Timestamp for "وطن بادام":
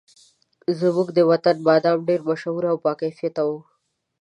1.31-1.99